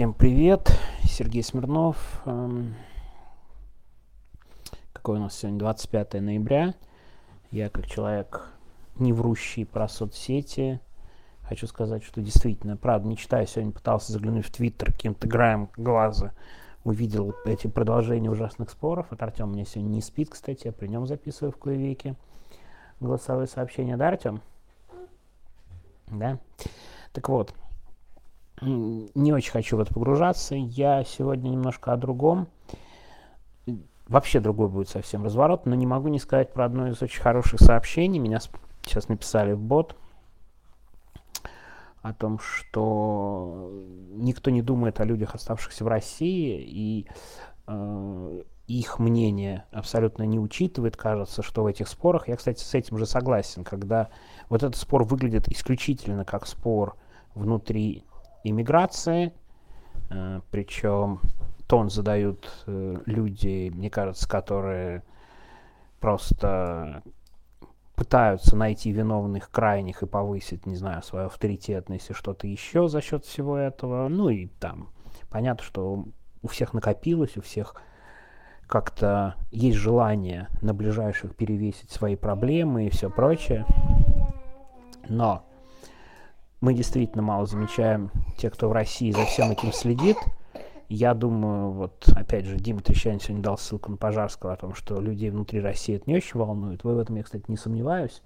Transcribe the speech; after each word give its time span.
Всем 0.00 0.14
привет, 0.14 0.72
Сергей 1.04 1.42
Смирнов. 1.42 2.22
Эм, 2.24 2.74
какой 4.94 5.18
у 5.18 5.20
нас 5.20 5.36
сегодня 5.36 5.58
25 5.58 6.22
ноября. 6.22 6.72
Я 7.50 7.68
как 7.68 7.86
человек, 7.86 8.50
не 8.98 9.12
врущий 9.12 9.66
про 9.66 9.88
соцсети, 9.88 10.80
хочу 11.42 11.66
сказать, 11.66 12.02
что 12.02 12.22
действительно, 12.22 12.78
правда, 12.78 13.08
не 13.08 13.18
читаю, 13.18 13.46
сегодня 13.46 13.72
пытался 13.72 14.14
заглянуть 14.14 14.46
в 14.46 14.50
Твиттер 14.50 14.90
каким-то 14.90 15.28
краем 15.28 15.68
глаза, 15.76 16.32
увидел 16.82 17.34
эти 17.44 17.66
продолжения 17.66 18.30
ужасных 18.30 18.70
споров. 18.70 19.08
Вот 19.10 19.20
Артем 19.22 19.50
мне 19.50 19.66
сегодня 19.66 19.96
не 19.96 20.00
спит, 20.00 20.30
кстати, 20.30 20.68
я 20.68 20.72
при 20.72 20.86
нем 20.86 21.06
записываю 21.06 21.52
в 21.52 21.58
кое 21.58 22.16
голосовые 23.00 23.48
сообщения. 23.48 23.98
Да, 23.98 24.08
Артем? 24.08 24.40
Да? 26.06 26.38
Так 27.12 27.28
вот, 27.28 27.52
не 28.60 29.32
очень 29.32 29.52
хочу 29.52 29.76
в 29.76 29.80
это 29.80 29.92
погружаться. 29.94 30.54
Я 30.54 31.04
сегодня 31.04 31.48
немножко 31.48 31.92
о 31.92 31.96
другом. 31.96 32.48
Вообще 34.08 34.40
другой 34.40 34.68
будет 34.68 34.88
совсем 34.88 35.24
разворот, 35.24 35.66
но 35.66 35.74
не 35.74 35.86
могу 35.86 36.08
не 36.08 36.18
сказать 36.18 36.52
про 36.52 36.64
одно 36.64 36.88
из 36.88 37.00
очень 37.00 37.20
хороших 37.20 37.60
сообщений. 37.60 38.18
Меня 38.18 38.40
сейчас 38.82 39.08
написали 39.08 39.52
в 39.52 39.60
бот 39.60 39.96
о 42.02 42.12
том, 42.12 42.38
что 42.38 43.70
никто 44.14 44.50
не 44.50 44.62
думает 44.62 45.00
о 45.00 45.04
людях, 45.04 45.34
оставшихся 45.34 45.84
в 45.84 45.88
России, 45.88 46.60
и 46.60 47.06
э, 47.66 48.42
их 48.66 48.98
мнение 48.98 49.64
абсолютно 49.70 50.24
не 50.24 50.38
учитывает. 50.38 50.96
Кажется, 50.96 51.42
что 51.42 51.62
в 51.62 51.66
этих 51.66 51.88
спорах, 51.88 52.28
я, 52.28 52.36
кстати, 52.36 52.62
с 52.62 52.74
этим 52.74 52.98
же 52.98 53.06
согласен, 53.06 53.64
когда 53.64 54.08
вот 54.48 54.62
этот 54.62 54.76
спор 54.76 55.04
выглядит 55.04 55.48
исключительно 55.48 56.24
как 56.24 56.46
спор 56.46 56.96
внутри 57.34 58.04
иммиграции, 58.44 59.32
э, 60.10 60.40
причем 60.50 61.20
тон 61.66 61.90
задают 61.90 62.50
э, 62.66 62.96
люди, 63.06 63.70
мне 63.72 63.90
кажется, 63.90 64.28
которые 64.28 65.02
просто 66.00 67.02
пытаются 67.94 68.56
найти 68.56 68.90
виновных 68.92 69.50
крайних 69.50 70.02
и 70.02 70.06
повысить, 70.06 70.64
не 70.64 70.74
знаю, 70.74 71.02
свою 71.02 71.26
авторитетность 71.26 72.10
и 72.10 72.14
что-то 72.14 72.46
еще 72.46 72.88
за 72.88 73.02
счет 73.02 73.24
всего 73.24 73.56
этого. 73.56 74.08
Ну 74.08 74.30
и 74.30 74.46
там 74.46 74.88
понятно, 75.28 75.62
что 75.62 76.06
у 76.42 76.48
всех 76.48 76.72
накопилось, 76.72 77.36
у 77.36 77.42
всех 77.42 77.74
как-то 78.66 79.34
есть 79.50 79.76
желание 79.76 80.48
на 80.62 80.72
ближайших 80.72 81.36
перевесить 81.36 81.90
свои 81.90 82.16
проблемы 82.16 82.86
и 82.86 82.90
все 82.90 83.10
прочее. 83.10 83.66
Но 85.08 85.44
мы 86.60 86.74
действительно 86.74 87.22
мало 87.22 87.46
замечаем 87.46 88.10
те, 88.36 88.50
кто 88.50 88.68
в 88.68 88.72
России 88.72 89.10
за 89.12 89.24
всем 89.24 89.50
этим 89.50 89.72
следит. 89.72 90.16
Я 90.88 91.14
думаю, 91.14 91.70
вот 91.70 92.08
опять 92.16 92.46
же, 92.46 92.56
Дима 92.56 92.80
Трещанин 92.80 93.20
сегодня 93.20 93.42
дал 93.42 93.56
ссылку 93.56 93.92
на 93.92 93.96
Пожарского 93.96 94.52
о 94.52 94.56
том, 94.56 94.74
что 94.74 95.00
людей 95.00 95.30
внутри 95.30 95.60
России 95.60 95.96
это 95.96 96.10
не 96.10 96.16
очень 96.16 96.38
волнует. 96.38 96.82
Вы 96.82 96.96
в 96.96 96.98
этом 96.98 97.16
я, 97.16 97.22
кстати, 97.22 97.44
не 97.48 97.56
сомневаюсь, 97.56 98.22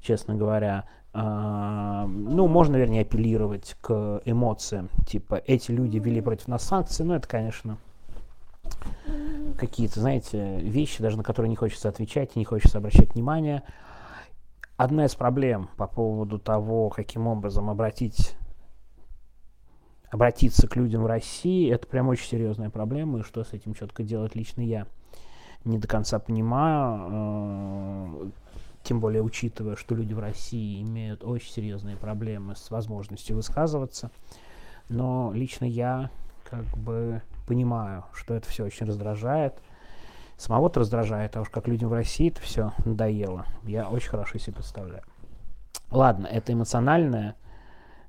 честно 0.00 0.34
говоря. 0.34 0.84
А, 1.12 2.06
ну, 2.06 2.48
можно, 2.48 2.76
вернее, 2.76 3.02
апеллировать 3.02 3.76
к 3.80 4.22
эмоциям. 4.24 4.88
Типа, 5.06 5.42
эти 5.46 5.70
люди 5.70 5.98
ввели 5.98 6.20
против 6.20 6.48
нас 6.48 6.62
санкции. 6.62 7.04
Ну, 7.04 7.14
это, 7.14 7.28
конечно, 7.28 7.76
какие-то, 9.58 10.00
знаете, 10.00 10.60
вещи, 10.60 11.02
даже 11.02 11.16
на 11.16 11.22
которые 11.22 11.50
не 11.50 11.56
хочется 11.56 11.88
отвечать 11.88 12.36
не 12.36 12.44
хочется 12.44 12.78
обращать 12.78 13.14
внимание. 13.14 13.62
Одна 14.78 15.06
из 15.06 15.16
проблем 15.16 15.70
по 15.76 15.88
поводу 15.88 16.38
того, 16.38 16.88
каким 16.88 17.26
образом 17.26 17.68
обратить, 17.68 18.36
обратиться 20.08 20.68
к 20.68 20.76
людям 20.76 21.02
в 21.02 21.06
России, 21.06 21.68
это 21.68 21.88
прям 21.88 22.06
очень 22.06 22.28
серьезная 22.28 22.70
проблема, 22.70 23.18
и 23.18 23.22
что 23.24 23.42
с 23.42 23.52
этим 23.52 23.74
четко 23.74 24.04
делать 24.04 24.36
лично 24.36 24.60
я 24.60 24.86
не 25.64 25.78
до 25.78 25.88
конца 25.88 26.20
понимаю, 26.20 27.08
э, 27.10 28.30
тем 28.84 29.00
более 29.00 29.20
учитывая, 29.20 29.74
что 29.74 29.96
люди 29.96 30.14
в 30.14 30.20
России 30.20 30.80
имеют 30.80 31.24
очень 31.24 31.50
серьезные 31.50 31.96
проблемы 31.96 32.54
с 32.54 32.70
возможностью 32.70 33.34
высказываться. 33.34 34.12
Но 34.88 35.32
лично 35.34 35.64
я 35.64 36.08
как 36.48 36.64
бы 36.78 37.22
понимаю, 37.48 38.04
что 38.12 38.32
это 38.32 38.48
все 38.48 38.64
очень 38.64 38.86
раздражает, 38.86 39.60
Самого-то 40.38 40.80
раздражает, 40.80 41.36
а 41.36 41.40
уж 41.40 41.50
как 41.50 41.66
людям 41.66 41.88
в 41.88 41.92
России 41.92 42.28
это 42.28 42.40
все 42.40 42.72
надоело. 42.84 43.44
Я 43.64 43.88
очень 43.88 44.08
хорошо 44.08 44.38
себе 44.38 44.54
представляю. 44.54 45.02
Ладно, 45.90 46.28
это 46.28 46.52
эмоциональное. 46.52 47.34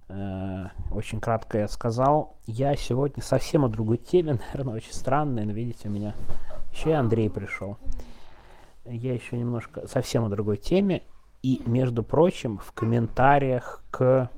Э, 0.10 0.68
очень 0.92 1.20
кратко 1.20 1.58
я 1.58 1.68
сказал. 1.68 2.38
Я 2.46 2.76
сегодня 2.76 3.24
совсем 3.24 3.66
о 3.66 3.68
другой 3.68 3.98
теме, 3.98 4.40
наверное, 4.54 4.76
очень 4.76 4.94
странной, 4.94 5.44
но 5.46 5.54
видите, 5.54 5.90
у 5.90 5.92
меня 5.92 6.14
еще 6.72 6.92
и 6.92 6.94
Андрей 6.94 7.32
пришел. 7.32 7.78
Я 8.86 9.16
еще 9.16 9.36
немножко 9.36 9.88
совсем 9.88 10.24
о 10.24 10.30
другой 10.30 10.58
теме. 10.58 11.02
И, 11.42 11.64
между 11.66 12.04
прочим, 12.04 12.60
в 12.60 12.74
комментариях 12.74 13.82
к 13.90 14.30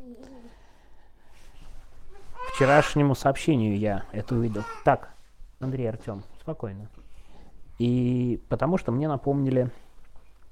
вчерашнему 2.53 3.16
сообщению 3.16 3.78
я 3.78 4.06
это 4.13 4.35
увидел. 4.35 4.63
Так, 4.85 5.09
Андрей 5.59 5.90
Артем, 5.90 6.24
спокойно. 6.40 6.88
И 7.81 8.40
потому 8.47 8.78
что 8.78 8.92
мне 8.92 9.08
напомнили 9.08 9.72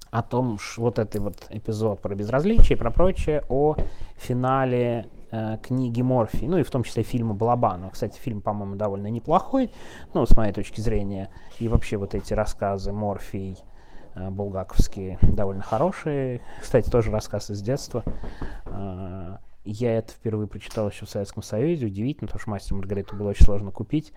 о 0.10 0.24
том, 0.24 0.58
что 0.58 0.82
вот 0.82 0.98
этот 0.98 1.22
вот 1.22 1.36
эпизод 1.52 2.02
про 2.02 2.16
безразличие 2.16 2.76
и 2.76 2.80
про 2.80 2.90
прочее, 2.90 3.44
о 3.50 3.76
финале 4.18 5.06
э, 5.30 5.58
книги 5.62 6.02
Морфи, 6.02 6.46
ну 6.46 6.58
и 6.58 6.64
в 6.64 6.72
том 6.72 6.82
числе 6.82 7.04
фильма 7.04 7.36
Балабанова. 7.36 7.92
Кстати, 7.92 8.18
фильм, 8.20 8.42
по-моему, 8.42 8.78
довольно 8.78 9.12
неплохой, 9.12 9.72
ну, 10.16 10.26
с 10.26 10.36
моей 10.36 10.54
точки 10.54 10.82
зрения. 10.82 11.30
И 11.60 11.68
вообще 11.68 11.98
вот 11.98 12.16
эти 12.16 12.34
рассказы 12.34 12.92
Морфий, 12.92 13.60
э, 14.16 14.28
булгаковские, 14.32 15.20
довольно 15.22 15.62
хорошие. 15.62 16.42
Кстати, 16.60 16.90
тоже 16.90 17.12
рассказ 17.12 17.52
из 17.52 17.62
детства. 17.62 18.04
Э, 18.66 19.19
я 19.72 19.98
это 19.98 20.12
впервые 20.12 20.48
прочитал 20.48 20.90
еще 20.90 21.06
в 21.06 21.10
Советском 21.10 21.44
Союзе. 21.44 21.86
Удивительно, 21.86 22.28
потому 22.28 22.42
что 22.42 22.50
«Мастер 22.50 22.76
Маргариту» 22.76 23.16
было 23.16 23.30
очень 23.30 23.46
сложно 23.46 23.72
купить. 23.72 24.14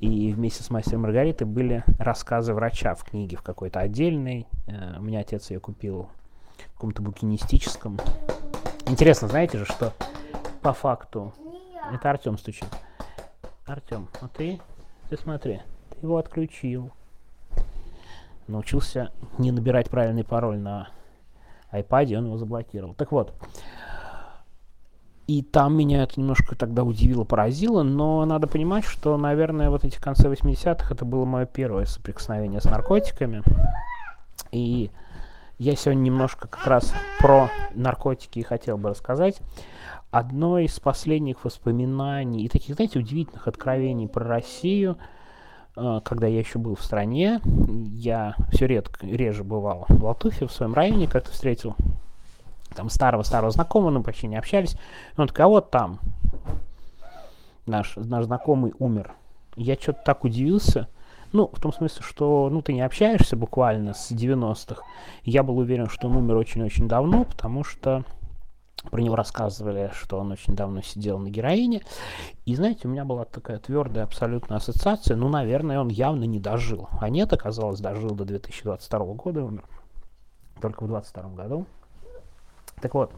И 0.00 0.32
вместе 0.32 0.62
с 0.62 0.70
«Мастером 0.70 1.02
Маргаритой» 1.02 1.46
были 1.46 1.84
рассказы 1.98 2.54
врача 2.54 2.94
в 2.94 3.04
книге 3.04 3.36
в 3.36 3.42
какой-то 3.42 3.80
отдельной. 3.80 4.46
Э, 4.66 4.98
у 4.98 5.02
меня 5.02 5.20
отец 5.20 5.50
ее 5.50 5.60
купил 5.60 6.08
в 6.68 6.74
каком-то 6.74 7.02
букинистическом. 7.02 7.98
Интересно, 8.86 9.28
знаете 9.28 9.58
же, 9.58 9.64
что 9.64 9.92
по 10.62 10.72
факту... 10.72 11.34
Это 11.92 12.10
Артем 12.10 12.38
стучит. 12.38 12.68
Артем, 13.66 14.08
а 14.20 14.28
ты? 14.28 14.60
Ты 15.10 15.18
смотри, 15.18 15.60
ты 15.90 15.98
его 16.00 16.16
отключил. 16.16 16.90
Научился 18.46 19.10
не 19.38 19.52
набирать 19.52 19.90
правильный 19.90 20.24
пароль 20.24 20.58
на 20.58 20.88
iPad, 21.72 22.16
он 22.16 22.26
его 22.26 22.36
заблокировал. 22.38 22.94
Так 22.94 23.12
вот, 23.12 23.34
и 25.26 25.42
там 25.42 25.76
меня 25.76 26.02
это 26.02 26.20
немножко 26.20 26.54
тогда 26.54 26.84
удивило, 26.84 27.24
поразило, 27.24 27.82
но 27.82 28.24
надо 28.26 28.46
понимать, 28.46 28.84
что, 28.84 29.16
наверное, 29.16 29.70
вот 29.70 29.84
эти 29.84 29.98
концы 29.98 30.28
80-х 30.28 30.94
это 30.94 31.04
было 31.04 31.24
мое 31.24 31.46
первое 31.46 31.86
соприкосновение 31.86 32.60
с 32.60 32.64
наркотиками. 32.64 33.42
И 34.52 34.90
я 35.58 35.76
сегодня 35.76 36.02
немножко 36.02 36.46
как 36.48 36.66
раз 36.66 36.92
про 37.20 37.48
наркотики 37.74 38.40
хотел 38.40 38.76
бы 38.76 38.90
рассказать. 38.90 39.40
Одно 40.10 40.58
из 40.58 40.78
последних 40.78 41.44
воспоминаний 41.44 42.44
и 42.44 42.48
таких, 42.48 42.76
знаете, 42.76 42.98
удивительных 42.98 43.48
откровений 43.48 44.08
про 44.08 44.26
Россию, 44.26 44.98
э, 45.74 46.00
когда 46.04 46.26
я 46.26 46.38
еще 46.38 46.58
был 46.58 46.76
в 46.76 46.84
стране, 46.84 47.40
я 47.94 48.36
все 48.52 48.66
редко, 48.66 49.06
реже 49.06 49.42
бывал 49.42 49.86
в 49.88 50.04
Латуфе, 50.04 50.46
в 50.46 50.52
своем 50.52 50.74
районе 50.74 51.08
как-то 51.08 51.32
встретил 51.32 51.74
там 52.74 52.90
старого-старого 52.90 53.50
знакомого, 53.50 53.90
мы 53.90 54.02
почти 54.02 54.26
не 54.26 54.36
общались. 54.36 54.76
Он 55.16 55.28
такой, 55.28 55.44
а 55.44 55.48
вот 55.48 55.70
там 55.70 56.00
наш, 57.66 57.96
наш 57.96 58.24
знакомый 58.24 58.72
умер. 58.78 59.12
Я 59.56 59.74
что-то 59.74 60.00
так 60.04 60.24
удивился. 60.24 60.88
Ну, 61.32 61.50
в 61.52 61.60
том 61.60 61.72
смысле, 61.72 62.02
что 62.02 62.48
ну, 62.50 62.62
ты 62.62 62.72
не 62.72 62.82
общаешься 62.82 63.36
буквально 63.36 63.94
с 63.94 64.12
90-х. 64.12 64.82
Я 65.24 65.42
был 65.42 65.58
уверен, 65.58 65.88
что 65.88 66.08
он 66.08 66.16
умер 66.16 66.36
очень-очень 66.36 66.86
давно, 66.86 67.24
потому 67.24 67.64
что 67.64 68.04
про 68.90 69.00
него 69.00 69.16
рассказывали, 69.16 69.90
что 69.94 70.18
он 70.18 70.30
очень 70.30 70.54
давно 70.54 70.82
сидел 70.82 71.18
на 71.18 71.30
героине. 71.30 71.82
И 72.44 72.54
знаете, 72.54 72.86
у 72.86 72.90
меня 72.90 73.04
была 73.04 73.24
такая 73.24 73.58
твердая 73.58 74.04
абсолютная 74.04 74.58
ассоциация, 74.58 75.16
ну, 75.16 75.28
наверное, 75.28 75.80
он 75.80 75.88
явно 75.88 76.24
не 76.24 76.38
дожил. 76.38 76.88
А 77.00 77.08
нет, 77.08 77.32
оказалось, 77.32 77.80
дожил 77.80 78.10
до 78.10 78.24
2022 78.24 79.14
года, 79.14 79.42
умер 79.42 79.64
только 80.60 80.84
в 80.84 80.88
2022 80.88 81.36
году. 81.36 81.66
Так 82.80 82.94
вот, 82.94 83.12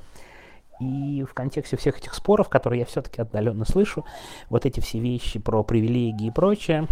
и 0.81 1.25
в 1.29 1.35
контексте 1.35 1.77
всех 1.77 1.99
этих 1.99 2.15
споров, 2.15 2.49
которые 2.49 2.81
я 2.81 2.87
все-таки 2.87 3.23
отдаленно 3.23 3.65
слышу, 3.65 4.05
вот 4.51 4.67
эти 4.67 4.81
все 4.81 4.99
вещи 4.99 5.39
про 5.39 5.63
привилегии 5.63 6.29
и 6.29 6.31
прочее, 6.31 6.87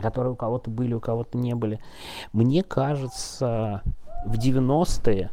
которые 0.00 0.32
у 0.32 0.36
кого-то 0.36 0.70
были, 0.70 0.94
у 0.94 1.00
кого-то 1.00 1.36
не 1.38 1.54
были, 1.54 1.80
мне 2.32 2.62
кажется, 2.62 3.82
в 4.24 4.34
90-е 4.38 5.30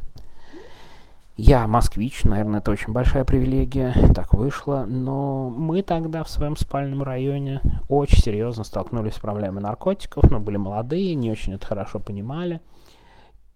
Я 1.35 1.67
москвич, 1.67 2.23
наверное, 2.25 2.59
это 2.59 2.71
очень 2.71 2.93
большая 2.93 3.25
привилегия, 3.25 3.93
так 4.13 4.33
вышло, 4.33 4.85
но 4.87 5.49
мы 5.49 5.81
тогда 5.81 6.23
в 6.23 6.29
своем 6.29 6.55
спальном 6.55 7.01
районе 7.01 7.61
очень 7.89 8.21
серьезно 8.21 8.63
столкнулись 8.63 9.15
с 9.15 9.19
проблемой 9.19 9.63
наркотиков, 9.63 10.29
но 10.29 10.39
были 10.39 10.57
молодые, 10.57 11.15
не 11.15 11.31
очень 11.31 11.53
это 11.53 11.65
хорошо 11.65 11.99
понимали, 11.99 12.61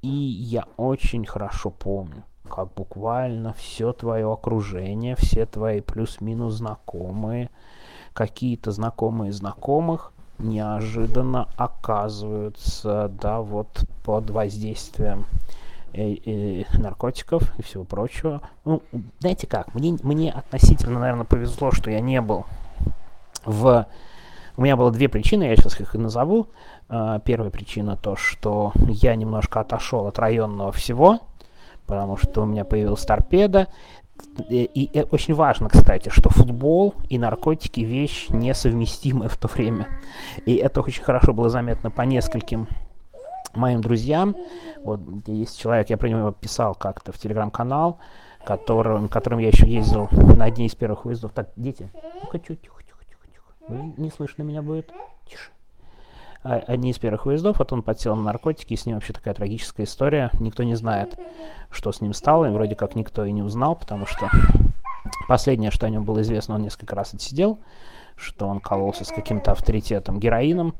и 0.02 0.08
я 0.08 0.66
очень 0.78 1.26
хорошо 1.26 1.70
помню, 1.70 2.24
как 2.48 2.74
буквально 2.74 3.54
все 3.54 3.94
твое 3.94 4.32
окружение, 4.32 5.16
все 5.16 5.46
твои 5.46 5.82
плюс-минус 5.82 6.56
знакомые, 6.56 7.50
какие-то 8.14 8.72
знакомые 8.72 9.32
знакомых 9.32 10.12
неожиданно 10.40 11.48
оказываются, 11.56 13.12
да, 13.22 13.42
вот 13.42 13.86
под 14.04 14.30
воздействием 14.30 15.26
и, 15.94 16.66
и 16.74 16.78
наркотиков 16.78 17.58
и 17.58 17.62
всего 17.62 17.84
прочего. 17.84 18.42
Ну, 18.66 18.82
знаете 19.20 19.48
как, 19.48 19.74
мне, 19.74 19.98
мне 20.04 20.32
относительно, 20.32 21.00
наверное, 21.00 21.26
повезло, 21.26 21.72
что 21.72 21.90
я 21.90 22.00
не 22.00 22.22
был 22.22 22.46
в... 23.46 23.88
У 24.56 24.62
меня 24.64 24.76
было 24.76 24.92
две 24.92 25.08
причины, 25.08 25.44
я 25.44 25.56
сейчас 25.56 25.80
их 25.80 25.94
и 25.94 26.00
назову. 26.00 26.48
Uh, 26.90 27.22
первая 27.24 27.52
причина 27.52 27.96
то, 27.96 28.16
что 28.16 28.72
я 28.88 29.16
немножко 29.16 29.60
отошел 29.60 30.08
от 30.08 30.18
районного 30.20 30.72
всего, 30.72 31.20
потому 31.88 32.18
что 32.18 32.44
у 32.44 32.46
меня 32.46 32.66
появилась 32.66 33.06
торпеда. 33.06 33.68
И, 34.50 34.64
и, 34.64 35.00
и 35.00 35.06
очень 35.12 35.34
важно, 35.34 35.70
кстати, 35.70 36.10
что 36.10 36.30
футбол 36.30 36.96
и 37.08 37.18
наркотики 37.18 37.82
вещь 37.82 38.28
несовместимая 38.30 39.30
в 39.30 39.38
то 39.38 39.48
время. 39.48 39.88
И 40.46 40.56
это 40.56 40.82
очень 40.82 41.04
хорошо 41.04 41.34
было 41.34 41.50
заметно 41.50 41.92
по 41.92 42.02
нескольким 42.02 42.68
моим 43.54 43.82
друзьям. 43.82 44.36
Вот 44.84 45.02
есть 45.28 45.60
человек, 45.60 45.90
я 45.90 45.98
про 45.98 46.10
него 46.10 46.32
писал 46.32 46.76
как-то 46.76 47.12
в 47.12 47.18
телеграм-канал, 47.18 48.00
которым, 48.44 49.08
которым 49.08 49.40
я 49.40 49.50
еще 49.50 49.68
ездил 49.68 50.08
на 50.12 50.46
одни 50.46 50.66
из 50.66 50.76
первых 50.76 51.06
выездов. 51.06 51.32
Так, 51.34 51.50
дети, 51.56 51.90
тихо, 52.22 52.40
тихо, 52.40 52.56
тихо, 52.56 52.84
тихо, 52.84 53.28
тихо. 53.32 53.94
Не 53.98 54.10
слышно 54.10 54.44
меня 54.44 54.62
будет? 54.62 54.92
Тише. 55.30 55.52
А, 56.50 56.64
одни 56.66 56.92
из 56.92 56.98
первых 56.98 57.26
выездов, 57.26 57.60
вот 57.60 57.74
он 57.74 57.82
подсел 57.82 58.16
на 58.16 58.24
наркотики, 58.24 58.74
и 58.74 58.78
с 58.78 58.86
ним 58.86 58.96
вообще 58.96 59.12
такая 59.12 59.34
трагическая 59.34 59.86
история. 59.86 60.30
Никто 60.40 60.64
не 60.64 60.76
знает, 60.76 61.20
что 61.70 61.92
с 61.92 62.00
ним 62.00 62.14
стало, 62.14 62.46
и 62.46 62.52
вроде 62.52 62.74
как 62.74 62.96
никто 62.96 63.26
и 63.26 63.34
не 63.34 63.44
узнал, 63.44 63.76
потому 63.76 64.06
что 64.06 64.30
последнее, 65.28 65.72
что 65.72 65.88
о 65.88 65.90
нем 65.90 66.06
было 66.06 66.22
известно, 66.22 66.56
он 66.56 66.62
несколько 66.62 66.96
раз 66.96 67.14
отсидел, 67.14 67.60
что 68.16 68.48
он 68.48 68.62
кололся 68.62 69.04
с 69.04 69.10
каким-то 69.10 69.52
авторитетом 69.52 70.22
героином, 70.22 70.74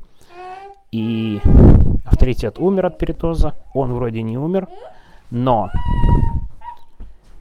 и 0.90 1.38
авторитет 2.06 2.58
умер 2.58 2.86
от 2.86 2.96
перитоза, 2.96 3.52
он 3.74 3.92
вроде 3.92 4.22
не 4.22 4.38
умер, 4.38 4.68
но 5.30 5.68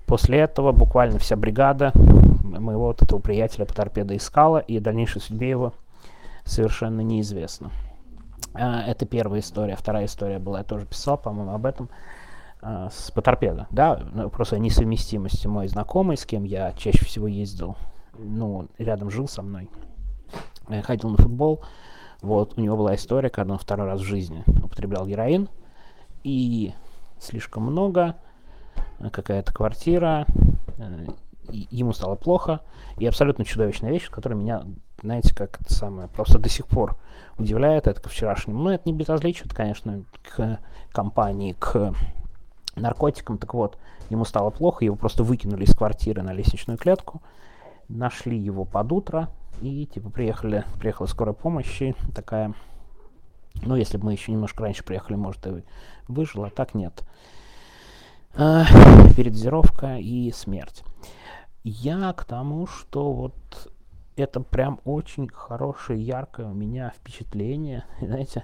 после 0.06 0.40
этого 0.40 0.74
буквально 0.74 1.18
вся 1.18 1.38
бригада 1.38 1.94
моего 1.96 2.88
вот 2.88 3.02
этого 3.02 3.20
приятеля 3.20 3.64
по 3.64 3.74
торпедо 3.74 4.18
искала, 4.18 4.58
и 4.58 4.82
дальнейшей 4.82 5.22
судьбе 5.22 5.50
его 5.50 5.72
совершенно 6.44 7.00
неизвестно. 7.00 7.72
А, 8.60 8.82
это 8.82 9.06
первая 9.06 9.42
история. 9.42 9.76
Вторая 9.76 10.06
история 10.06 10.40
была, 10.40 10.60
я 10.60 10.64
тоже 10.64 10.86
писал, 10.86 11.18
по-моему, 11.18 11.54
об 11.54 11.66
этом. 11.66 11.90
А, 12.62 12.90
с 12.90 13.12
по 13.12 13.22
торпедо. 13.22 13.68
Да, 13.70 14.02
ну, 14.14 14.30
просто 14.30 14.58
несовместимости 14.58 15.48
мой 15.48 15.68
знакомый, 15.68 16.18
с 16.18 16.26
кем 16.26 16.44
я 16.44 16.74
чаще 16.74 17.06
всего 17.06 17.28
ездил, 17.28 17.78
ну, 18.18 18.68
рядом 18.78 19.12
жил 19.12 19.28
со 19.28 19.44
мной, 19.44 19.70
я 20.70 20.82
ходил 20.82 21.12
на 21.12 21.18
футбол, 21.18 21.64
вот, 22.22 22.58
у 22.58 22.62
него 22.62 22.76
была 22.76 22.96
история, 22.96 23.30
когда 23.30 23.54
он 23.54 23.60
второй 23.60 23.86
раз 23.86 24.02
в 24.02 24.06
жизни 24.06 24.44
употреблял 24.64 25.06
героин, 25.06 25.50
и 26.24 26.74
слишком 27.20 27.64
много, 27.64 28.16
какая-то 29.12 29.54
квартира, 29.54 30.26
ему 31.52 31.94
стало 31.94 32.16
плохо, 32.16 32.62
и 32.98 33.06
абсолютно 33.06 33.46
чудовищная 33.46 33.92
вещь, 33.92 34.10
которая 34.10 34.40
меня, 34.40 34.64
знаете, 35.02 35.36
как 35.36 35.60
это 35.62 35.74
самое, 35.74 36.08
просто 36.08 36.40
до 36.40 36.50
сих 36.50 36.68
пор 36.68 36.98
удивляет, 37.38 37.88
это 37.88 38.02
ко 38.02 38.10
вчерашнему, 38.10 38.60
ну, 38.60 38.70
это 38.70 38.84
не 38.86 38.94
безразличие, 38.94 39.50
конечно, 39.50 40.04
к 40.24 40.60
компании, 40.92 41.56
к 41.58 41.94
наркотикам, 42.76 43.38
так 43.38 43.54
вот, 43.54 43.78
ему 44.10 44.26
стало 44.26 44.50
плохо, 44.50 44.86
его 44.86 44.96
просто 44.96 45.24
выкинули 45.24 45.64
из 45.64 45.76
квартиры 45.76 46.22
на 46.22 46.34
лестничную 46.34 46.78
клетку, 46.78 47.22
нашли 47.90 48.38
его 48.38 48.66
под 48.66 48.92
утро, 48.92 49.30
и 49.62 49.86
типа 49.86 50.10
приехали, 50.10 50.64
приехала 50.80 51.08
скорая 51.08 51.34
помощь, 51.34 51.82
и 51.82 51.96
такая, 52.14 52.54
ну 53.62 53.76
если 53.76 53.98
бы 53.98 54.06
мы 54.06 54.14
еще 54.14 54.32
немножко 54.32 54.64
раньше 54.64 54.84
приехали, 54.84 55.16
может 55.16 55.46
и 55.48 55.64
выжил, 56.08 56.44
а 56.44 56.50
так 56.50 56.74
нет. 56.74 57.04
А, 58.36 58.66
передозировка 59.16 59.98
и 59.98 60.32
смерть. 60.32 60.84
Я 61.64 62.14
к 62.14 62.26
тому, 62.26 62.68
что 62.68 63.14
вот 63.14 63.36
это 64.16 64.40
прям 64.40 64.80
очень 64.86 65.30
хорошее, 65.30 66.02
яркое 66.02 66.48
у 66.48 66.54
меня 66.54 66.92
впечатление, 66.98 67.86
знаете, 68.02 68.44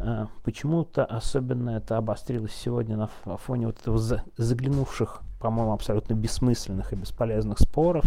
а, 0.00 0.28
почему-то 0.44 1.04
особенно 1.04 1.70
это 1.70 1.96
обострилось 1.96 2.54
сегодня 2.54 2.96
на 2.96 3.36
фоне 3.36 3.66
вот 3.66 3.80
этого 3.80 3.98
заглянувших, 4.36 5.22
по-моему, 5.40 5.72
абсолютно 5.72 6.14
бессмысленных 6.14 6.92
и 6.92 6.96
бесполезных 6.96 7.58
споров, 7.58 8.04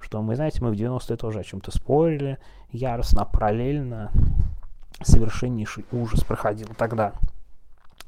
что 0.00 0.20
мы, 0.22 0.36
знаете, 0.36 0.62
мы 0.62 0.70
в 0.70 0.74
90-е 0.74 1.16
тоже 1.16 1.40
о 1.40 1.44
чем-то 1.44 1.70
спорили, 1.70 2.38
яростно, 2.70 3.24
параллельно, 3.24 4.10
совершеннейший 5.02 5.84
ужас 5.92 6.22
проходил 6.24 6.68
тогда 6.76 7.12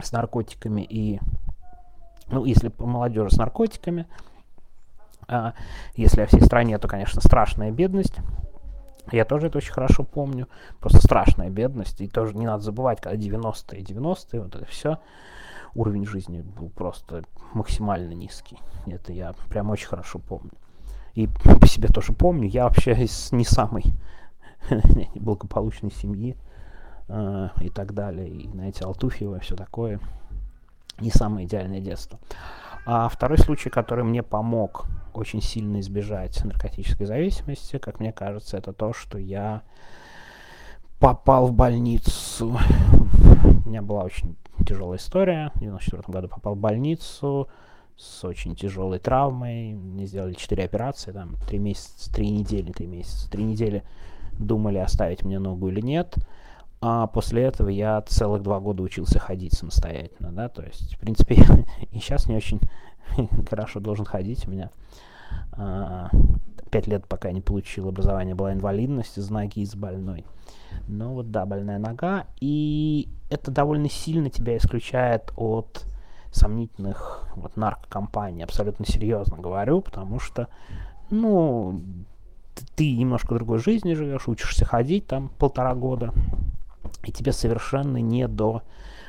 с 0.01 0.13
наркотиками 0.13 0.83
и, 0.83 1.21
ну, 2.31 2.45
если 2.45 2.69
по 2.69 2.87
молодежи 2.87 3.31
с 3.31 3.37
наркотиками, 3.37 4.07
если 5.95 6.23
о 6.23 6.27
всей 6.27 6.41
стране, 6.41 6.79
то, 6.79 6.89
конечно, 6.89 7.21
страшная 7.21 7.71
бедность. 7.71 8.17
Я 9.13 9.25
тоже 9.25 9.47
это 9.47 9.59
очень 9.59 9.73
хорошо 9.73 10.05
помню. 10.05 10.49
Просто 10.81 10.99
страшная 10.99 11.51
бедность. 11.51 12.01
И 12.01 12.09
тоже 12.09 12.35
не 12.35 12.47
надо 12.47 12.63
забывать, 12.63 13.01
когда 13.01 13.19
90-е, 13.19 13.83
90-е, 13.83 14.41
вот 14.41 14.55
это 14.55 14.65
все, 14.67 14.99
уровень 15.75 16.07
жизни 16.07 16.41
был 16.41 16.69
просто 16.69 17.25
максимально 17.53 18.13
низкий. 18.13 18.59
Это 18.87 19.13
я 19.13 19.35
прям 19.49 19.71
очень 19.71 19.89
хорошо 19.89 20.19
помню 20.19 20.53
и 21.19 21.27
по 21.27 21.67
себе 21.67 21.89
тоже 21.89 22.13
помню, 22.13 22.49
я 22.49 22.65
вообще 22.65 22.93
из 22.93 23.33
не 23.33 23.45
самой 23.45 23.85
благополучной 25.17 25.91
семьи 25.91 26.37
э, 27.09 27.49
и 27.61 27.71
так 27.71 27.93
далее, 27.93 28.29
и, 28.29 28.49
знаете, 28.49 28.85
Алтуфьева, 28.85 29.41
все 29.41 29.57
такое, 29.57 29.99
не 31.01 31.11
самое 31.11 31.49
идеальное 31.49 31.81
детство. 31.81 32.21
А 32.91 33.07
второй 33.11 33.37
случай, 33.37 33.69
который 33.69 34.03
мне 34.03 34.23
помог 34.23 34.87
очень 35.13 35.43
сильно 35.43 35.79
избежать 35.81 36.43
наркотической 36.43 37.05
зависимости, 37.05 37.77
как 37.77 38.01
мне 38.01 38.13
кажется, 38.13 38.57
это 38.57 38.73
то, 38.73 38.95
что 38.95 39.19
я 39.19 39.61
попал 40.99 41.49
в 41.49 41.53
больницу. 41.53 42.59
У 43.67 43.69
меня 43.69 43.83
была 43.83 44.05
очень 44.05 44.39
тяжелая 44.67 44.97
история. 44.97 45.53
В 45.57 45.61
94 45.61 46.05
году 46.09 46.29
попал 46.29 46.55
в 46.55 46.59
больницу 46.61 47.49
с 47.99 48.25
очень 48.25 48.57
тяжелой 48.57 49.01
травмой. 49.01 49.75
Мне 49.75 50.07
сделали 50.07 50.33
4 50.33 50.65
операции, 50.65 51.13
там 51.13 51.37
3 51.47 51.59
месяца, 51.59 52.11
3 52.11 52.31
недели, 52.31 52.73
3 52.73 52.87
месяца. 52.87 53.31
3 53.31 53.45
недели 53.45 53.83
думали, 54.39 54.79
оставить 54.79 55.25
мне 55.25 55.39
ногу 55.39 55.69
или 55.69 55.83
нет. 55.83 56.17
А 56.81 57.09
после 57.09 57.43
этого 57.43 57.69
я 57.69 58.01
целых 58.03 58.43
два 58.43 58.61
года 58.61 58.83
учился 58.83 59.19
ходить 59.19 59.55
самостоятельно, 59.55 60.31
да, 60.31 60.49
то 60.49 60.63
есть, 60.63 60.95
в 60.95 60.99
принципе, 60.99 61.35
и 61.91 61.99
сейчас 61.99 62.29
не 62.29 62.37
очень 62.37 62.61
хорошо 63.51 63.81
должен 63.81 64.05
ходить. 64.05 64.47
У 64.47 64.51
меня 64.51 64.71
а, 65.53 66.09
пять 66.71 66.87
лет, 66.87 67.07
пока 67.07 67.29
я 67.29 67.35
не 67.35 67.41
получил 67.41 67.89
образование, 67.89 68.35
была 68.35 68.53
инвалидность 68.53 69.19
из 69.19 69.29
ноги, 69.29 69.61
из 69.61 69.75
больной. 69.75 70.25
Ну 70.87 71.15
вот, 71.15 71.31
да, 71.31 71.47
больная 71.47 71.79
нога, 71.79 72.27
и 72.41 73.09
это 73.29 73.51
довольно 73.51 73.91
сильно 73.91 74.31
тебя 74.31 74.57
исключает 74.57 75.33
от 75.37 75.85
сомнительных 76.31 77.27
вот, 77.35 77.57
наркокомпаний. 77.57 78.45
Абсолютно 78.45 78.87
серьезно 78.87 79.37
говорю, 79.39 79.81
потому 79.81 80.21
что, 80.21 80.49
ну, 81.11 81.83
ты 82.77 82.97
немножко 82.97 83.35
другой 83.35 83.59
жизни 83.59 83.95
живешь, 83.95 84.29
учишься 84.29 84.65
ходить 84.65 85.07
там 85.07 85.31
полтора 85.39 85.75
года, 85.75 86.13
и 87.05 87.13
тебе 87.13 87.33
совершенно 87.33 87.99
не 87.99 88.29
до 88.29 88.63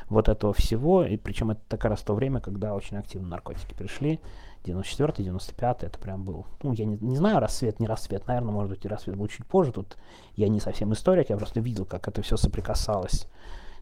вот 0.08 0.28
этого 0.28 0.52
всего, 0.52 1.04
и 1.04 1.16
причем 1.16 1.52
это 1.52 1.60
как 1.68 1.84
раз 1.84 2.00
то 2.02 2.14
время, 2.14 2.40
когда 2.40 2.74
очень 2.74 2.96
активно 2.96 3.28
наркотики 3.28 3.74
пришли, 3.74 4.20
94-й, 4.64 5.24
95-й, 5.24 5.86
это 5.86 5.98
прям 5.98 6.24
был, 6.24 6.46
ну, 6.62 6.72
я 6.72 6.84
не, 6.84 6.98
не 7.00 7.16
знаю, 7.16 7.40
рассвет, 7.40 7.80
не 7.80 7.86
рассвет, 7.86 8.26
наверное, 8.26 8.52
может 8.52 8.70
быть, 8.70 8.84
и 8.84 8.88
рассвет 8.88 9.16
был 9.16 9.28
чуть 9.28 9.46
позже, 9.46 9.72
тут 9.72 9.96
я 10.36 10.48
не 10.48 10.60
совсем 10.60 10.92
историк, 10.92 11.30
я 11.30 11.36
просто 11.36 11.60
видел, 11.60 11.86
как 11.86 12.08
это 12.08 12.22
все 12.22 12.36
соприкасалось 12.36 13.26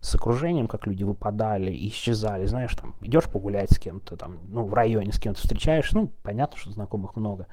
с 0.00 0.14
окружением, 0.14 0.68
как 0.68 0.86
люди 0.86 1.02
выпадали, 1.02 1.74
исчезали, 1.88 2.46
знаешь, 2.46 2.74
там, 2.74 2.94
идешь 3.00 3.24
погулять 3.24 3.72
с 3.72 3.78
кем-то, 3.78 4.16
там, 4.16 4.38
ну, 4.48 4.64
в 4.64 4.74
районе 4.74 5.12
с 5.12 5.18
кем-то 5.18 5.40
встречаешь, 5.40 5.90
ну, 5.92 6.12
понятно, 6.22 6.56
что 6.56 6.70
знакомых 6.70 7.16
много. 7.16 7.46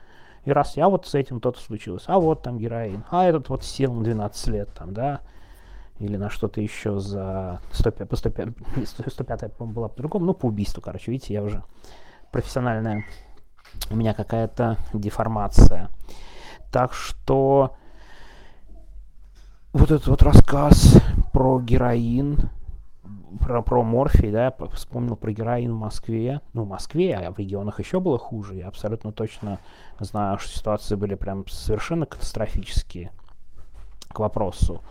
И 0.44 0.52
раз 0.52 0.78
я 0.78 0.90
вот 0.90 1.08
с 1.08 1.16
этим 1.16 1.40
то-то 1.40 1.60
случилось, 1.60 2.04
а 2.06 2.20
вот 2.20 2.44
там 2.44 2.60
героин, 2.60 3.04
а 3.10 3.26
этот 3.26 3.50
вот 3.50 3.64
сел 3.64 3.94
на 3.94 4.04
12 4.04 4.48
лет, 4.48 4.70
там, 4.76 4.94
да, 4.94 5.22
или 6.00 6.18
на 6.18 6.30
что-то 6.30 6.62
еще 6.62 7.00
за 7.00 7.62
105, 7.72 8.10
по 8.10 8.16
105, 8.16 8.50
105 8.86 9.54
по-моему, 9.58 9.74
была 9.74 9.88
по-другому, 9.90 10.26
ну, 10.26 10.34
по 10.34 10.48
убийству, 10.48 10.82
короче, 10.82 11.12
видите, 11.12 11.34
я 11.34 11.44
уже 11.44 11.64
профессиональная 12.32 13.06
у 13.90 13.96
меня 13.96 14.14
какая-то 14.14 14.78
деформация. 14.94 15.90
Так 16.72 16.94
что 16.94 17.76
вот 19.74 19.92
этот 19.92 20.08
вот 20.08 20.24
рассказ 20.24 21.02
про 21.34 21.60
героин, 21.60 22.50
про, 23.40 23.62
про 23.62 23.84
морфий, 23.84 24.32
да, 24.32 24.54
вспомнил 24.74 25.16
про 25.16 25.32
героин 25.32 25.74
в 25.74 25.78
Москве. 25.78 26.42
Ну, 26.54 26.64
в 26.64 26.70
Москве, 26.70 27.16
а 27.16 27.32
в 27.32 27.40
регионах 27.40 27.80
еще 27.80 28.00
было 28.00 28.18
хуже. 28.18 28.56
Я 28.56 28.68
абсолютно 28.68 29.12
точно 29.12 29.60
знаю, 30.00 30.38
что 30.40 30.58
ситуации 30.58 30.96
были 30.96 31.16
прям 31.16 31.48
совершенно 31.48 32.06
катастрофические 32.06 33.12
к 34.10 34.20
вопросу 34.20 34.82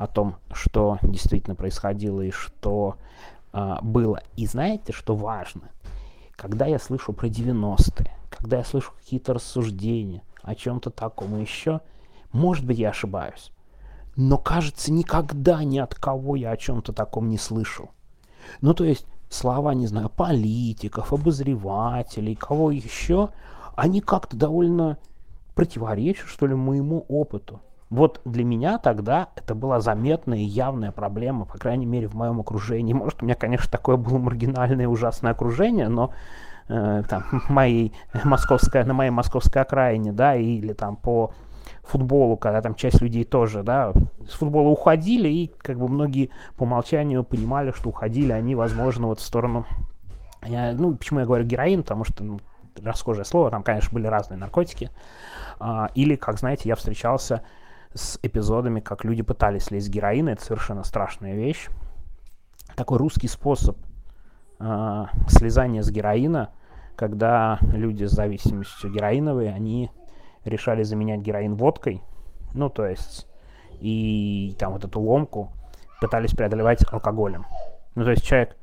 о 0.00 0.06
том, 0.06 0.36
что 0.50 0.98
действительно 1.02 1.54
происходило 1.54 2.22
и 2.22 2.30
что 2.30 2.96
а, 3.52 3.82
было. 3.82 4.22
И 4.34 4.46
знаете, 4.46 4.94
что 4.94 5.14
важно? 5.14 5.70
Когда 6.36 6.64
я 6.64 6.78
слышу 6.78 7.12
про 7.12 7.26
90-е, 7.26 8.10
когда 8.30 8.56
я 8.58 8.64
слышу 8.64 8.92
какие-то 8.98 9.34
рассуждения 9.34 10.22
о 10.42 10.54
чем-то 10.54 10.88
таком 10.88 11.38
еще, 11.38 11.82
может 12.32 12.64
быть, 12.64 12.78
я 12.78 12.90
ошибаюсь. 12.90 13.52
Но, 14.16 14.38
кажется, 14.38 14.90
никогда 14.90 15.62
ни 15.64 15.76
от 15.76 15.94
кого 15.94 16.34
я 16.34 16.52
о 16.52 16.56
чем-то 16.56 16.94
таком 16.94 17.28
не 17.28 17.36
слышал. 17.36 17.90
Ну, 18.62 18.72
то 18.72 18.84
есть, 18.84 19.06
слова, 19.28 19.74
не 19.74 19.86
знаю, 19.86 20.08
политиков, 20.08 21.12
обозревателей, 21.12 22.36
кого 22.36 22.70
еще, 22.70 23.28
они 23.76 24.00
как-то 24.00 24.34
довольно 24.34 24.96
противоречат, 25.54 26.26
что 26.26 26.46
ли, 26.46 26.54
моему 26.54 27.04
опыту. 27.06 27.60
Вот 27.90 28.20
для 28.24 28.44
меня 28.44 28.78
тогда 28.78 29.30
это 29.34 29.56
была 29.56 29.80
заметная 29.80 30.38
и 30.38 30.44
явная 30.44 30.92
проблема, 30.92 31.44
по 31.44 31.58
крайней 31.58 31.86
мере, 31.86 32.06
в 32.06 32.14
моем 32.14 32.40
окружении. 32.40 32.92
Может, 32.92 33.22
у 33.22 33.24
меня, 33.24 33.34
конечно, 33.34 33.68
такое 33.68 33.96
было 33.96 34.18
маргинальное 34.18 34.84
и 34.84 34.88
ужасное 34.88 35.32
окружение, 35.32 35.88
но 35.88 36.14
э, 36.68 37.02
там, 37.08 37.24
моей 37.48 37.92
московской, 38.24 38.84
на 38.84 38.94
моей 38.94 39.10
московской 39.10 39.62
окраине, 39.62 40.12
да, 40.12 40.36
или 40.36 40.72
там 40.72 40.94
по 40.94 41.32
футболу, 41.82 42.36
когда 42.36 42.62
там 42.62 42.76
часть 42.76 43.00
людей 43.00 43.24
тоже, 43.24 43.64
да, 43.64 43.92
с 44.28 44.34
футбола 44.34 44.68
уходили, 44.68 45.28
и 45.28 45.52
как 45.58 45.76
бы 45.76 45.88
многие 45.88 46.30
по 46.56 46.62
умолчанию 46.62 47.24
понимали, 47.24 47.72
что 47.72 47.88
уходили 47.88 48.30
они, 48.30 48.54
возможно, 48.54 49.08
вот 49.08 49.18
в 49.18 49.24
сторону, 49.24 49.66
я, 50.46 50.72
ну, 50.72 50.94
почему 50.94 51.20
я 51.20 51.26
говорю 51.26 51.44
героин, 51.44 51.82
потому 51.82 52.04
что, 52.04 52.22
ну, 52.22 52.40
расхожее 52.80 53.24
слово, 53.24 53.50
там, 53.50 53.64
конечно, 53.64 53.92
были 53.92 54.06
разные 54.06 54.38
наркотики, 54.38 54.90
а, 55.58 55.90
или, 55.96 56.14
как 56.14 56.38
знаете, 56.38 56.68
я 56.68 56.76
встречался 56.76 57.42
с 57.94 58.18
эпизодами, 58.22 58.80
как 58.80 59.04
люди 59.04 59.22
пытались 59.22 59.70
лезть 59.70 59.86
с 59.86 59.90
героина. 59.90 60.30
Это 60.30 60.44
совершенно 60.44 60.84
страшная 60.84 61.34
вещь. 61.34 61.68
Такой 62.76 62.98
русский 62.98 63.28
способ 63.28 63.76
э, 64.60 65.04
слезания 65.28 65.82
с 65.82 65.90
героина, 65.90 66.50
когда 66.96 67.58
люди 67.72 68.04
с 68.04 68.12
зависимостью 68.12 68.92
героиновой, 68.92 69.52
они 69.52 69.90
решали 70.44 70.82
заменять 70.82 71.20
героин 71.20 71.56
водкой. 71.56 72.02
Ну, 72.54 72.70
то 72.70 72.86
есть, 72.86 73.26
и 73.80 74.54
там 74.58 74.72
вот 74.72 74.84
эту 74.84 75.00
ломку 75.00 75.52
пытались 76.00 76.32
преодолевать 76.32 76.84
алкоголем. 76.90 77.46
Ну, 77.94 78.04
то 78.04 78.10
есть 78.10 78.24
человек 78.24 78.56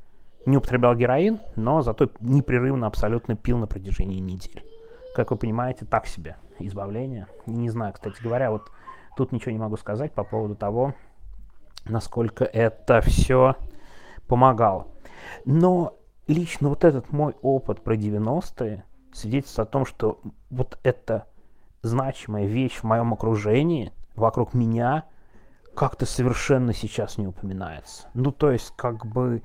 не 0.46 0.58
употреблял 0.58 0.96
героин, 0.96 1.40
но 1.56 1.82
зато 1.82 2.10
непрерывно 2.22 2.88
абсолютно 2.88 3.36
пил 3.36 3.58
на 3.58 3.68
протяжении 3.68 4.20
недель. 4.20 4.64
Как 5.16 5.32
вы 5.32 5.38
понимаете, 5.38 5.86
так 5.86 6.08
себе 6.08 6.38
избавление. 6.60 7.28
Не 7.46 7.70
знаю, 7.70 7.94
кстати 7.94 8.22
говоря, 8.22 8.52
вот 8.52 8.72
Тут 9.18 9.32
ничего 9.32 9.52
не 9.52 9.58
могу 9.58 9.78
сказать 9.78 10.14
по 10.14 10.24
поводу 10.24 10.56
того, 10.56 10.94
насколько 11.86 12.46
это 12.46 13.02
все 13.02 13.56
помогало. 14.28 14.88
Но 15.44 15.98
лично 16.28 16.70
вот 16.70 16.84
этот 16.84 17.12
мой 17.12 17.36
опыт 17.42 17.84
про 17.84 17.96
90-е 17.96 18.84
свидетельствует 19.12 19.68
о 19.68 19.72
том, 19.72 19.86
что 19.88 20.20
вот 20.52 20.78
эта 20.84 21.26
значимая 21.82 22.46
вещь 22.46 22.76
в 22.76 22.84
моем 22.84 23.12
окружении, 23.12 23.92
вокруг 24.16 24.54
меня, 24.54 25.06
как-то 25.76 26.06
совершенно 26.06 26.72
сейчас 26.72 27.18
не 27.18 27.26
упоминается. 27.26 28.08
Ну, 28.14 28.32
то 28.32 28.52
есть, 28.52 28.72
как 28.76 29.04
бы, 29.08 29.42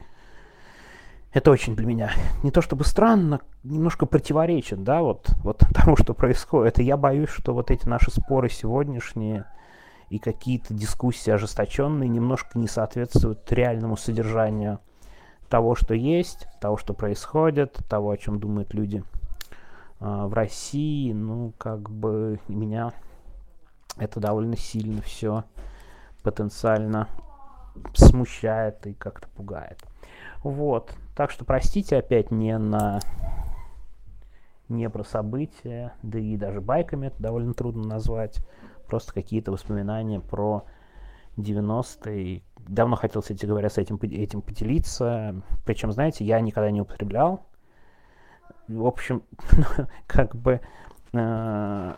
это 1.32 1.50
очень 1.50 1.74
для 1.74 1.86
меня 1.86 2.12
не 2.42 2.50
то 2.50 2.60
чтобы 2.60 2.84
странно, 2.84 3.40
немножко 3.62 4.04
противоречит, 4.04 4.82
да, 4.82 5.00
вот, 5.00 5.30
вот 5.42 5.62
тому, 5.74 5.96
что 5.96 6.12
происходит. 6.12 6.78
И 6.78 6.84
я 6.84 6.96
боюсь, 6.98 7.30
что 7.30 7.54
вот 7.54 7.70
эти 7.70 7.88
наши 7.88 8.10
споры 8.10 8.50
сегодняшние, 8.50 9.46
и 10.12 10.18
какие-то 10.18 10.74
дискуссии 10.74 11.30
ожесточенные 11.30 12.06
немножко 12.06 12.58
не 12.58 12.68
соответствуют 12.68 13.50
реальному 13.50 13.96
содержанию 13.96 14.78
того, 15.48 15.74
что 15.74 15.94
есть, 15.94 16.48
того, 16.60 16.76
что 16.76 16.92
происходит, 16.92 17.78
того, 17.88 18.10
о 18.10 18.18
чем 18.18 18.38
думают 18.38 18.74
люди 18.74 19.02
э, 20.00 20.04
в 20.04 20.34
России. 20.34 21.14
Ну, 21.14 21.54
как 21.56 21.88
бы 21.88 22.40
меня 22.46 22.92
это 23.96 24.20
довольно 24.20 24.54
сильно 24.54 25.00
все 25.00 25.44
потенциально 26.22 27.08
смущает 27.94 28.86
и 28.86 28.92
как-то 28.92 29.28
пугает. 29.28 29.82
Вот. 30.44 30.92
Так 31.16 31.30
что 31.30 31.46
простите 31.46 31.96
опять 31.96 32.30
не 32.30 32.58
на 32.58 33.00
не 34.68 34.90
про 34.90 35.04
события, 35.04 35.94
да 36.02 36.18
и 36.18 36.36
даже 36.36 36.60
байками 36.60 37.06
это 37.06 37.16
довольно 37.18 37.54
трудно 37.54 37.88
назвать 37.88 38.44
просто 38.92 39.14
какие-то 39.14 39.52
воспоминания 39.52 40.20
про 40.20 40.66
90-е. 41.38 42.42
Давно 42.58 42.96
хотел, 42.96 43.22
кстати 43.22 43.46
говоря, 43.46 43.70
с 43.70 43.78
этим, 43.78 43.96
этим 44.02 44.42
поделиться. 44.42 45.34
Причем, 45.64 45.92
знаете, 45.92 46.26
я 46.26 46.38
никогда 46.40 46.70
не 46.70 46.82
употреблял. 46.82 47.46
В 48.68 48.84
общем, 48.84 49.22
как 50.06 50.36
бы... 50.36 50.60
Э, 51.14 51.94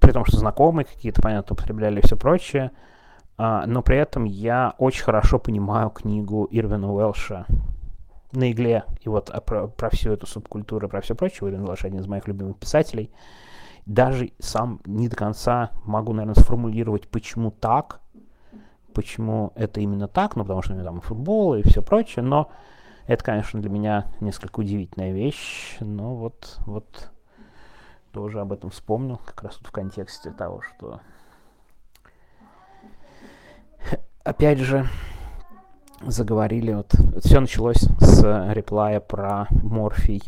при 0.00 0.12
том, 0.12 0.24
что 0.24 0.38
знакомые 0.38 0.86
какие-то, 0.86 1.20
понятно, 1.20 1.52
употребляли 1.52 1.98
и 1.98 2.02
все 2.02 2.16
прочее. 2.16 2.70
Э, 3.36 3.64
но 3.66 3.82
при 3.82 3.98
этом 3.98 4.24
я 4.24 4.74
очень 4.78 5.04
хорошо 5.04 5.38
понимаю 5.38 5.90
книгу 5.90 6.48
Ирвина 6.50 6.94
Уэлша 6.94 7.44
на 8.32 8.50
игле 8.50 8.84
и 9.02 9.10
вот 9.10 9.28
а, 9.28 9.42
про, 9.42 9.66
про 9.66 9.90
всю 9.90 10.12
эту 10.12 10.26
субкультуру, 10.26 10.88
про 10.88 11.02
все 11.02 11.14
прочее. 11.14 11.50
Ирвин 11.50 11.68
Уэлш 11.68 11.84
один 11.84 12.00
из 12.00 12.06
моих 12.06 12.26
любимых 12.26 12.56
писателей 12.56 13.10
даже 13.86 14.32
сам 14.38 14.80
не 14.84 15.08
до 15.08 15.16
конца 15.16 15.70
могу, 15.84 16.12
наверное, 16.12 16.40
сформулировать, 16.40 17.08
почему 17.08 17.50
так, 17.50 18.00
почему 18.94 19.52
это 19.54 19.80
именно 19.80 20.08
так, 20.08 20.36
ну, 20.36 20.42
потому 20.42 20.62
что 20.62 20.72
у 20.72 20.74
меня 20.76 20.84
там 20.84 20.98
и 20.98 21.02
футбол, 21.02 21.54
и 21.54 21.62
все 21.62 21.82
прочее, 21.82 22.24
но 22.24 22.50
это, 23.06 23.24
конечно, 23.24 23.60
для 23.60 23.70
меня 23.70 24.06
несколько 24.20 24.60
удивительная 24.60 25.12
вещь, 25.12 25.76
но 25.80 26.14
вот, 26.14 26.58
вот 26.66 27.10
тоже 28.12 28.40
об 28.40 28.52
этом 28.52 28.70
вспомнил, 28.70 29.18
как 29.24 29.42
раз 29.42 29.56
тут 29.56 29.68
в 29.68 29.72
контексте 29.72 30.30
того, 30.30 30.60
что 30.62 31.00
опять 34.22 34.58
же 34.58 34.88
заговорили, 36.02 36.72
вот, 36.74 36.94
вот 36.94 37.24
все 37.24 37.40
началось 37.40 37.82
с 38.00 38.52
реплая 38.52 39.00
про 39.00 39.48
морфий 39.50 40.22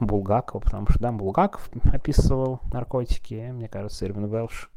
Булгакова, 0.00 0.60
потому 0.60 0.86
что, 0.88 1.00
да, 1.00 1.12
Булгаков 1.12 1.70
описывал 1.92 2.60
наркотики, 2.72 3.50
мне 3.52 3.68
кажется, 3.68 4.06
Ирвин 4.06 4.26
Велш, 4.26 4.70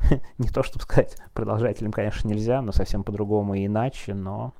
не 0.38 0.48
то, 0.48 0.62
чтобы 0.62 0.82
сказать, 0.82 1.16
продолжателем, 1.32 1.92
конечно, 1.92 2.28
нельзя, 2.28 2.60
но 2.60 2.72
совсем 2.72 3.02
по-другому 3.04 3.54
и 3.54 3.66
иначе, 3.66 4.14
но 4.14 4.52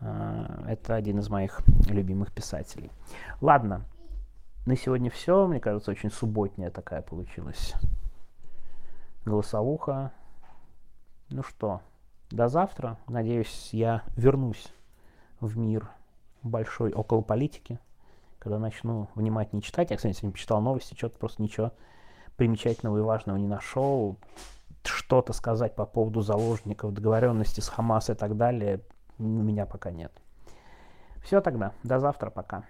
э, 0.00 0.64
это 0.68 0.94
один 0.94 1.20
из 1.20 1.28
моих 1.30 1.60
любимых 1.88 2.32
писателей. 2.32 2.90
Ладно, 3.40 3.84
на 4.66 4.76
сегодня 4.76 5.10
все, 5.10 5.46
мне 5.46 5.60
кажется, 5.60 5.90
очень 5.90 6.10
субботняя 6.10 6.70
такая 6.70 7.00
получилась 7.00 7.74
голосовуха. 9.24 10.12
Ну 11.30 11.42
что, 11.42 11.80
до 12.30 12.48
завтра. 12.48 12.98
Надеюсь, 13.08 13.70
я 13.72 14.02
вернусь 14.16 14.72
в 15.40 15.56
мир 15.56 15.88
большой 16.42 16.92
около 16.92 17.22
политики 17.22 17.78
когда 18.38 18.58
начну 18.58 19.08
внимательнее 19.14 19.62
читать, 19.62 19.90
я, 19.90 19.96
кстати, 19.96 20.14
сегодня 20.14 20.32
почитал 20.32 20.60
новости, 20.60 20.94
что-то 20.94 21.18
просто 21.18 21.42
ничего 21.42 21.72
примечательного 22.36 22.98
и 22.98 23.02
важного 23.02 23.36
не 23.36 23.48
нашел, 23.48 24.16
что-то 24.84 25.32
сказать 25.32 25.74
по 25.74 25.86
поводу 25.86 26.22
заложников, 26.22 26.92
договоренности 26.92 27.60
с 27.60 27.68
Хамас 27.68 28.10
и 28.10 28.14
так 28.14 28.36
далее, 28.36 28.80
у 29.18 29.24
меня 29.24 29.66
пока 29.66 29.90
нет. 29.90 30.12
Все 31.22 31.40
тогда, 31.40 31.72
до 31.82 31.98
завтра, 31.98 32.30
пока. 32.30 32.64